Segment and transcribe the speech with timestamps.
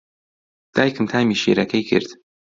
[0.75, 2.09] دایکم تامی شیرەکەی کرد.